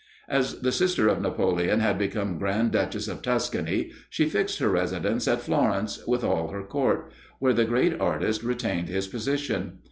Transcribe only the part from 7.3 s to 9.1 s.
where the great artist retained his